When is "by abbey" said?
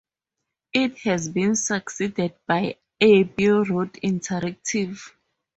2.47-3.49